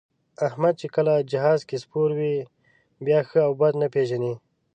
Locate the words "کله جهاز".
0.95-1.59